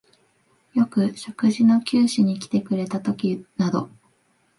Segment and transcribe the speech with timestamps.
[0.73, 3.87] よく食事の給仕にきてくれたときなど、